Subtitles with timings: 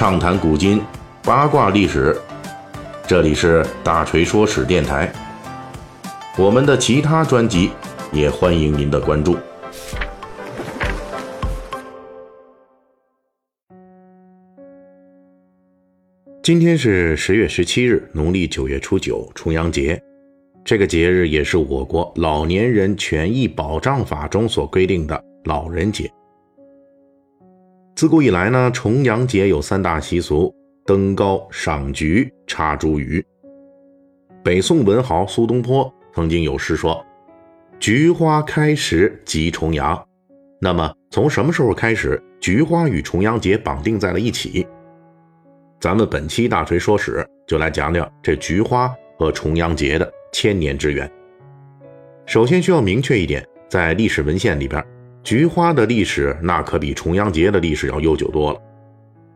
[0.00, 0.80] 畅谈古今，
[1.22, 2.16] 八卦历史。
[3.06, 5.12] 这里是大锤说史电台。
[6.38, 7.70] 我们的其他专辑
[8.10, 9.36] 也欢迎您的关注。
[16.42, 20.02] 今天是十月十七日，农历九月初九，重阳节。
[20.64, 26.10] 这个节日也是我国老年人权益保障法中所规定的老人节。
[28.00, 30.50] 自古以来呢，重阳节有三大习俗：
[30.86, 33.22] 登高、赏菊、插茱萸。
[34.42, 37.04] 北宋文豪苏东坡曾经有诗说
[37.78, 40.02] ：“菊花开时即重阳。”
[40.62, 44.66] 那么，从什么时候开始，菊花与重阳节绑定在了一起？
[45.78, 51.12] 咱们本期大锤说史就来讲讲这菊花和重阳节的千年之缘。
[52.24, 54.82] 首先需要明确一点，在历史文献里边，
[55.22, 58.60] 菊花的历史那可比重阳节的历史要悠久多了。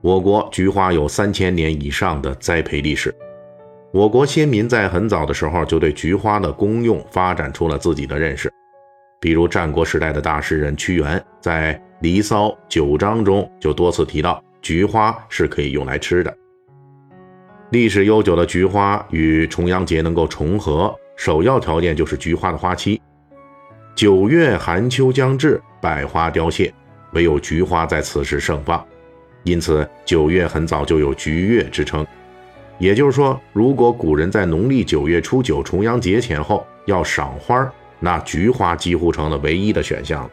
[0.00, 3.14] 我国菊花有三千年以上的栽培历史。
[3.92, 8.52] 我国先民在很早的时候就对菊花的功用发展出了自己的认识，
[9.20, 14.42] 比如战国时代的大诗人屈原在《离骚·九章》中就多次提到。
[14.62, 16.34] 菊花是可以用来吃的。
[17.70, 22.98] 历史悠久的菊花与重阳节能够重合，首要条件就是菊花的花期。
[23.94, 26.72] 九月寒秋将至，百花凋谢，
[27.12, 28.84] 唯有菊花在此时盛放，
[29.44, 32.04] 因此九月很早就有菊月之称。
[32.78, 40.28] 也就是说，如果古人在农历九月初九重阳节前后要赏花，那菊花几乎成了唯一的选项。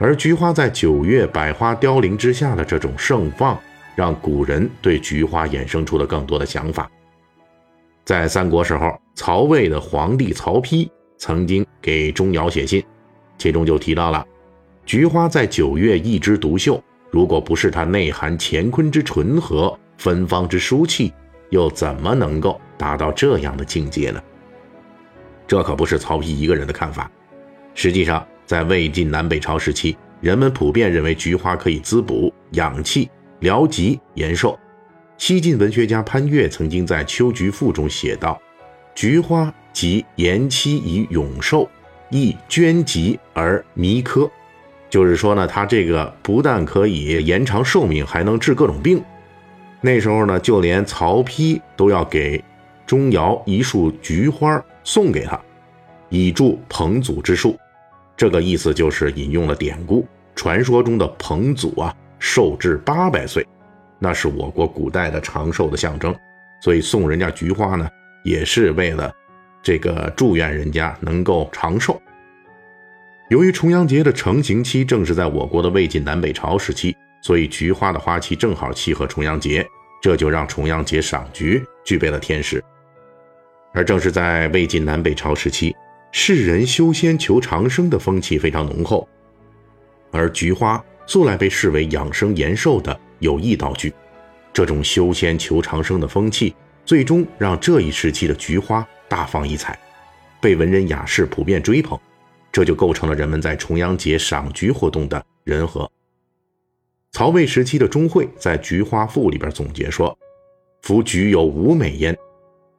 [0.00, 3.56] 而菊花在九月百花凋零之下的这种盛放，
[3.94, 6.90] 让古人对菊花衍生出了更多的想法。
[8.04, 10.90] 在三国时候，曹魏的皇帝曹丕
[11.24, 12.84] 曾经给钟繇写信，
[13.38, 14.22] 其中就提到了
[14.84, 21.14] 菊花在九月一枝独秀，如果不是它内含乾坤之纯和、芬芳之舒气，
[21.48, 24.22] 又怎么能够达到这样的境界呢？
[25.46, 27.10] 这可不是曹丕一个人的看法，
[27.74, 28.22] 实际上。
[28.44, 33.08] 在魏晋南北朝时期，人们普遍认为菊花可以滋补养气、
[33.40, 34.58] 疗疾延寿。
[35.16, 38.38] 西晋文学家潘岳曾经在《秋菊赋》中写道
[38.94, 41.68] ：“菊花即延期以永寿，
[42.10, 44.30] 亦捐疾而弥科。”
[44.88, 49.02] 就是说呢，它这个不但可以延长寿命，还能治各种病。
[49.80, 52.42] 那时候呢，就连曹丕都要给
[52.86, 55.38] 钟繇一束菊花送给他，
[56.08, 57.58] 以助彭祖之术。
[58.16, 60.06] 这个意思就是引用了典故，
[60.36, 63.44] 传说中的彭祖啊，寿至八百岁，
[63.98, 66.14] 那是我国古代的长寿的象征，
[66.62, 67.88] 所以送人家菊花呢，
[68.24, 69.12] 也是为了
[69.62, 72.00] 这个祝愿人家能够长寿。
[73.30, 79.64] 由于重阳节的成型期正是在我国的魏晋南北朝时期，所以菊花的花期正好契合重阳节，
[80.02, 82.62] 这就让重阳节赏菊具备了天时。
[83.72, 85.74] 而正是在魏晋南北朝时期。
[86.16, 89.08] 世人修仙求长生的风气非常浓厚，
[90.12, 93.92] 而菊花素来被视为养生延寿的有益道具。
[94.52, 96.54] 这种修仙求长生的风气，
[96.84, 99.78] 最终让这一时期的菊花大放异彩，
[100.40, 101.98] 被文人雅士普遍追捧，
[102.52, 105.90] 这就构成了人们在重阳节赏菊活动的人和。
[107.12, 110.18] 曹魏时期的钟会在《菊花赋》里边总结说
[110.82, 112.16] ：“夫菊有五美焉，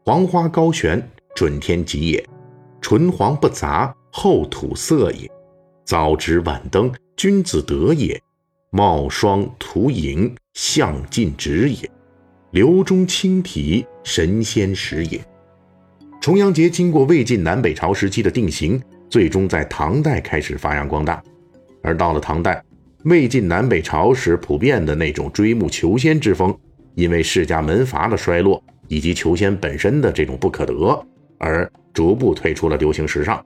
[0.03, 2.23] 黄花高悬，准天极也。”
[2.81, 5.27] 纯黄不杂，厚土色也；
[5.83, 8.15] 早植晚登，君子德也；
[8.69, 11.89] 茂霜涂影，象尽止也；
[12.55, 15.19] 流中清体，神仙食也。
[16.21, 21.21] 重阳节经过魏晋南北朝时期的定型，最终在唐代开始发扬光大。
[21.83, 22.63] 而到了唐代，
[23.03, 26.57] 魏晋南北朝时普遍的那种追慕求仙之风，
[26.93, 31.05] 因为世家门阀的衰落以及求仙本身的这种不可得，
[31.37, 31.69] 而。
[31.93, 33.45] 逐步退出了流行时尚。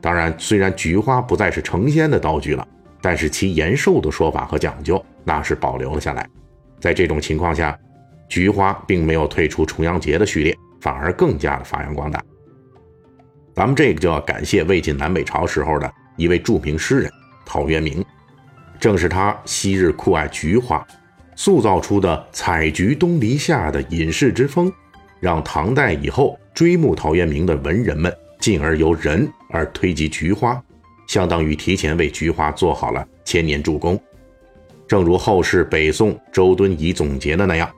[0.00, 2.66] 当然，虽然菊花不再是成仙的道具了，
[3.00, 6.28] 但是其延寿的说法和讲究那是保留了下来。
[6.80, 7.76] 在这种情况下，
[8.32, 12.18] 菊花并没有退出重阳节的序列，反而更加的发扬光大。
[13.54, 17.12] 咱们这个就要感谢魏晋南北朝时候的一位著名诗人
[17.44, 18.02] 陶渊明，
[18.80, 20.82] 正是他昔日酷爱菊花，
[21.36, 24.72] 塑造出的“采菊东篱下”的隐士之风，
[25.20, 26.38] 让唐代以后。
[26.54, 30.62] 追慕陶渊明的文人们，进而由人而推及菊花，
[31.06, 33.98] 相当于提前为菊花做好了千年助攻。
[34.86, 37.70] 正如后世北宋周敦颐总结的那样：“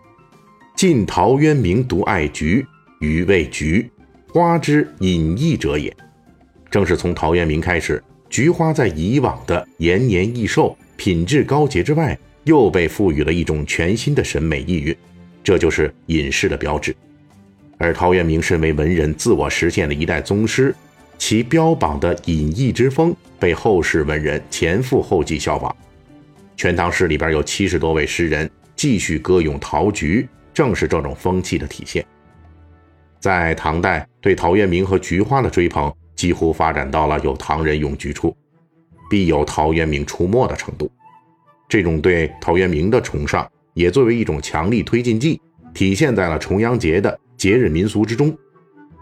[0.77, 2.67] 晋陶渊明独爱菊，
[2.99, 3.89] 余谓菊
[4.33, 5.95] 花之隐逸者也。”
[6.69, 14.95] 正是从陶渊明开始，菊花在以往的延年益寿、品质高洁之外，又被赋予了一种全新的审美意蕴，
[15.45, 16.95] 这就是隐士的标志。
[17.79, 20.75] 而陶渊明身为文人，自我实现的一代宗师，
[21.17, 25.71] 其标榜的隐逸之风被后世文人前赴后继效仿。
[26.57, 32.07] 《全唐诗》里边有七十多位诗人继续歌咏陶菊，正是这种风气的体现。
[33.21, 38.35] 在唐代，对陶渊明和菊花的追捧几乎发展到了有唐人咏菊处，
[39.11, 40.91] 必有陶渊明出没的程度。
[41.69, 45.41] 这种对陶渊明的崇尚，也作为一种强力推进剂，
[45.73, 47.19] 体现在了重阳节的。
[47.37, 48.35] 节日民俗之中，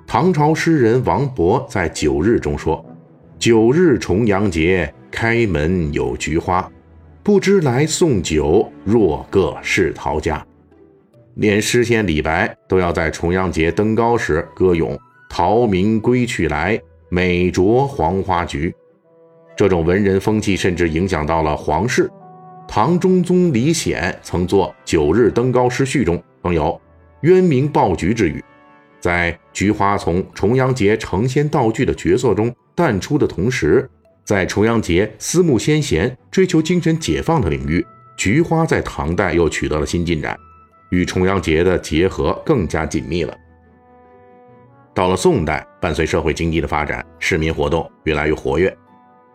[0.06, 2.84] 唐朝诗人王勃在《九日》中说
[3.38, 6.69] ：“九日重阳节，开门有菊花，
[7.22, 10.44] 不知来送酒，若个是陶家。”
[11.34, 14.99] 连诗仙李白都要在重阳节登高时歌咏
[15.31, 18.75] “陶明归去来，美着黄花菊”。
[19.56, 22.11] 这种文人风气甚至影响到了皇室。
[22.69, 26.81] 唐中宗李显曾作《九日登高诗序》中更有。
[27.23, 28.43] 渊明爆菊之语，
[28.99, 33.88] 在菊花从重阳节成仙道具的角色中淡出的同时，
[34.25, 37.87] 在重阳节思慕先贤、追求精神解放的领域，
[38.17, 40.37] 菊花在唐代又取得了新进展，
[40.93, 43.35] 与重阳节的结合更加紧密了。
[44.94, 48.77] 到了宋代，伴随社会经济的发展，市民活动越来越活跃，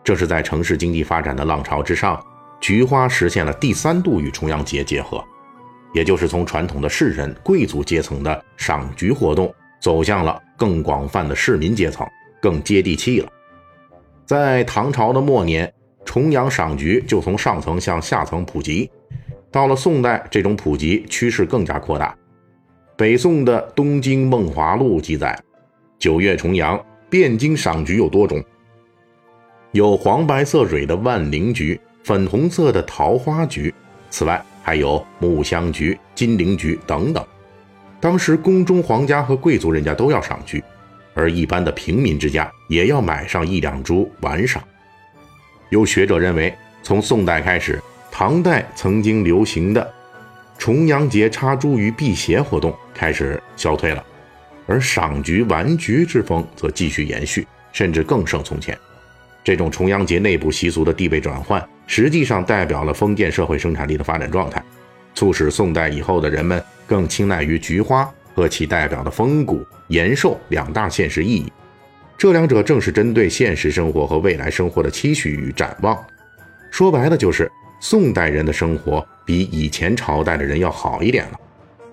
[0.04, 2.24] 这是在城市经济发展的浪潮之上，
[2.60, 5.22] 菊花实现了第三度与重阳节结合。
[5.92, 12.06] 也就是从传统的士人、贵族阶层的赏菊活动，走向了更广泛的市民阶层，
[12.40, 13.28] 更接地气了。
[14.24, 15.72] 在唐朝的末年，
[16.04, 18.88] 重阳赏菊就从上层向下层普及；
[19.50, 22.14] 到了宋代，这种普及趋势更加扩大。
[22.96, 25.38] 北宋的《东京梦华录》记载，
[25.98, 26.78] 九月重阳，
[27.10, 28.44] 汴京赏菊有多种，
[29.72, 33.72] 有黄白色蕊的万灵菊，粉红色的桃花菊。
[34.10, 37.24] 此外，还有木香菊、金陵菊等等。
[38.00, 40.62] 当时宫中皇家和贵族人家都要赏菊，
[41.14, 44.62] 而一般的平民之家也要买上一两株玩赏。
[45.70, 47.80] 有学者认为，从宋代开始，
[48.18, 49.94] 唐代曾经流行的
[50.58, 54.04] 重阳节插茱萸辟邪活动开始消退了，
[54.66, 58.76] 而赏菊玩菊之风则继续延续，甚至更胜从前。
[59.44, 61.64] 这种重阳节内部习俗的地位转换。
[61.86, 64.60] 实际上代表了封建社会生产力的发展状态，
[65.14, 71.52] 促使宋代以后的人们更青睐于菊花和其代表的风骨延寿两大现实意义。
[72.16, 75.96] 这两者正是针对现实生活和未来生活的期许与展望。
[76.72, 77.50] 说白了，就是
[77.80, 81.40] 宋代人的生活比以前朝代的人要好一点了，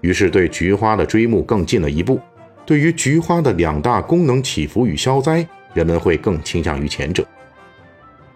[0.02, 2.20] 于是对菊花的追慕更进了一步。
[2.66, 7.24] 对于菊花的两大功能起伏与消灾，人们会更倾向于前者。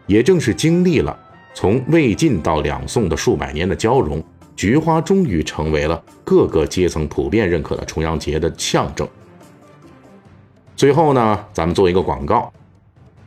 [0.06, 1.18] 也正是经历了。
[1.56, 4.24] 从魏晋到两宋的数百年的交融，
[4.56, 9.06] 菊花终于成为了各个阶层普遍认可的重阳节的象征。
[10.76, 12.54] 最后呢，咱们做一个广告，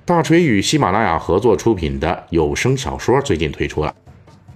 [0.04, 3.94] 大锤与喜马拉雅合作出品的有声小说最近推出了，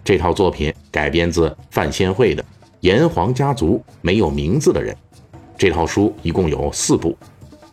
[0.06, 2.40] 这套作品改编自范先惠的
[2.78, 4.94] 《炎黄家族没有名字的人》，
[5.58, 7.18] 这套书一共有四部，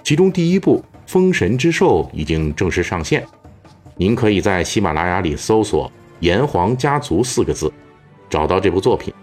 [0.01, 3.23] 其中第一部《封神之兽》已经正式上线。
[3.97, 5.91] 您可以在喜马拉雅里搜索
[6.21, 7.71] “炎黄家族”四个字，
[8.31, 9.13] 找到这部作品。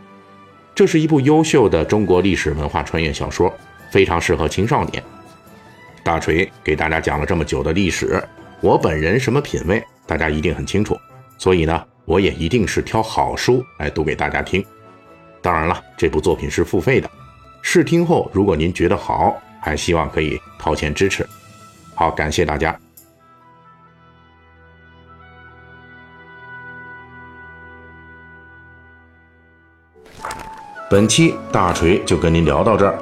[0.73, 3.53] 这是一部优秀的中国历史文化穿越小说，
[3.91, 5.03] 非常适合青少年。
[6.05, 8.23] 大锤给大家讲了这么久的历史，
[8.61, 10.97] 我本人什么品味，大家一定很清楚。
[11.39, 14.67] 所以呢，我也一定是挑好书来读给大家听。
[15.41, 17.09] 当然了，这部作品是付费的，
[17.63, 21.25] 试听后如果您觉得好，还希望可以掏钱支持。
[21.95, 22.77] 好，感谢大家。
[30.91, 32.99] 本期大锤就跟您聊到这儿，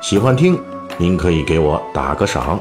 [0.00, 0.58] 喜欢听
[0.96, 2.58] 您可以给我打个赏。